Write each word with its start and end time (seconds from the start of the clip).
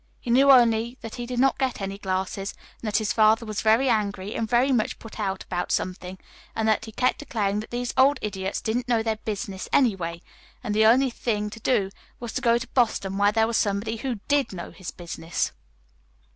He 0.19 0.31
knew 0.31 0.49
only 0.51 0.97
that 1.01 1.13
he 1.13 1.27
did 1.27 1.37
not 1.37 1.59
get 1.59 1.79
any 1.79 1.99
glasses, 1.99 2.55
and 2.81 2.87
that 2.87 2.97
his 2.97 3.13
father 3.13 3.45
was 3.45 3.61
very 3.61 3.87
angry, 3.87 4.33
and 4.33 4.49
very 4.49 4.71
much 4.71 4.97
put 4.97 5.19
out 5.19 5.43
about 5.43 5.71
something, 5.71 6.17
and 6.55 6.67
that 6.67 6.85
he 6.85 6.91
kept 6.91 7.19
declaring 7.19 7.59
that 7.59 7.69
these 7.69 7.93
old 7.95 8.17
idiots 8.23 8.61
didn't 8.61 8.87
know 8.87 9.03
their 9.03 9.17
business, 9.17 9.69
anyway, 9.71 10.23
and 10.63 10.73
the 10.73 10.87
only 10.87 11.11
thing 11.11 11.51
to 11.51 11.59
do 11.59 11.91
was 12.19 12.33
to 12.33 12.41
go 12.41 12.57
to 12.57 12.67
Boston 12.69 13.19
where 13.19 13.31
there 13.31 13.45
was 13.45 13.57
somebody 13.57 13.97
who 13.97 14.15
DID 14.27 14.53
know 14.53 14.71
his 14.71 14.89
business. 14.89 15.51